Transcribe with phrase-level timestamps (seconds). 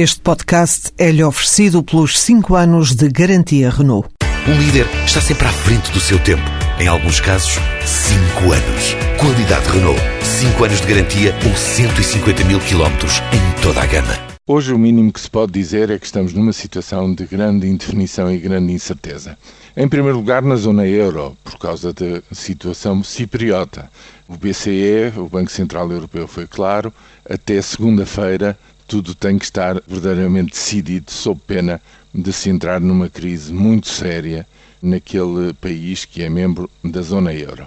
[0.00, 4.08] Este podcast é-lhe oferecido pelos 5 anos de garantia Renault.
[4.46, 6.44] Um líder está sempre à frente do seu tempo.
[6.78, 8.94] Em alguns casos, 5 anos.
[9.18, 10.00] Qualidade Renault.
[10.22, 14.14] 5 anos de garantia ou 150 mil quilómetros em toda a gama.
[14.46, 18.32] Hoje o mínimo que se pode dizer é que estamos numa situação de grande indefinição
[18.32, 19.36] e grande incerteza.
[19.76, 23.90] Em primeiro lugar, na zona euro, por causa da situação cipriota.
[24.28, 26.94] O BCE, o Banco Central Europeu, foi claro,
[27.28, 28.56] até segunda-feira
[28.88, 31.80] tudo tem que estar verdadeiramente decidido, sob pena
[32.12, 34.46] de se entrar numa crise muito séria
[34.80, 37.66] naquele país que é membro da zona euro.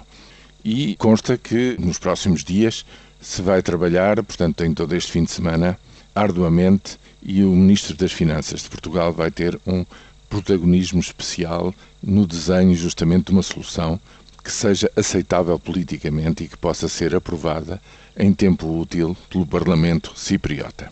[0.64, 2.84] E consta que nos próximos dias
[3.20, 5.78] se vai trabalhar, portanto, tem todo este fim de semana,
[6.12, 9.86] arduamente, e o Ministro das Finanças de Portugal vai ter um
[10.28, 14.00] protagonismo especial no desenho justamente de uma solução
[14.42, 17.80] que seja aceitável politicamente e que possa ser aprovada
[18.16, 20.90] em tempo útil pelo Parlamento cipriota.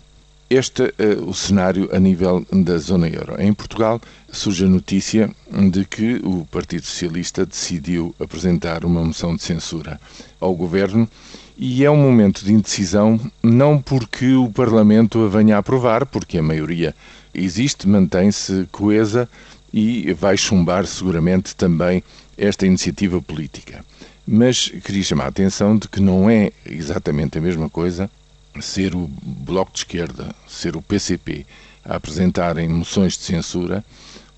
[0.53, 3.41] Este é o cenário a nível da zona euro.
[3.41, 4.01] Em Portugal
[4.33, 5.31] surge a notícia
[5.71, 10.01] de que o Partido Socialista decidiu apresentar uma moção de censura
[10.41, 11.09] ao governo
[11.57, 16.39] e é um momento de indecisão não porque o Parlamento a venha a aprovar, porque
[16.39, 16.97] a maioria
[17.33, 19.29] existe, mantém-se coesa
[19.73, 22.03] e vai chumbar seguramente também
[22.37, 23.85] esta iniciativa política.
[24.27, 28.11] Mas queria chamar a atenção de que não é exatamente a mesma coisa
[28.59, 31.47] ser o Bloco de Esquerda, ser o PCP
[31.85, 33.85] a apresentarem moções de censura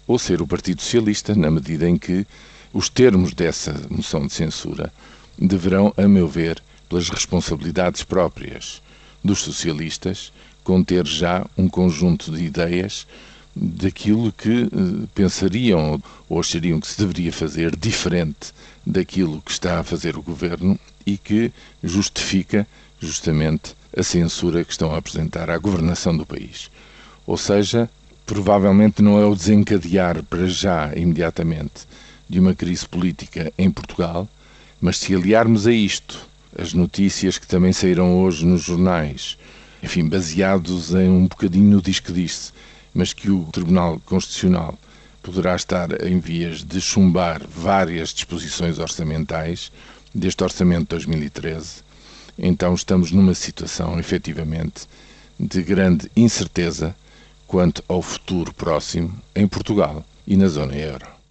[0.06, 2.26] ou ser o Partido Socialista, na medida em que
[2.72, 4.92] os termos dessa moção de censura
[5.38, 8.82] deverão, a meu ver, pelas responsabilidades próprias
[9.24, 10.32] dos socialistas,
[10.62, 13.06] conter já um conjunto de ideias
[13.54, 18.52] daquilo que eh, pensariam ou achariam que se deveria fazer diferente
[18.86, 22.66] daquilo que está a fazer o governo e que justifica
[22.98, 26.70] justamente a censura que estão a apresentar à governação do país.
[27.26, 27.90] Ou seja,
[28.24, 31.86] provavelmente não é o desencadear para já, imediatamente,
[32.28, 34.28] de uma crise política em Portugal,
[34.80, 36.26] mas se aliarmos a isto
[36.58, 39.38] as notícias que também saíram hoje nos jornais,
[39.82, 42.52] enfim, baseados em um bocadinho no diz que disse,
[42.94, 44.78] mas que o Tribunal Constitucional
[45.22, 49.70] poderá estar em vias de chumbar várias disposições orçamentais
[50.14, 51.82] deste Orçamento de 2013,
[52.38, 54.86] então estamos numa situação, efetivamente,
[55.38, 56.94] de grande incerteza
[57.46, 61.21] quanto ao futuro próximo em Portugal e na zona euro.